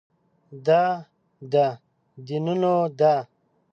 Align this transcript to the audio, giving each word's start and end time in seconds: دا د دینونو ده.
دا 0.65 0.83
د 1.51 1.55
دینونو 2.25 2.73
ده. 2.99 3.15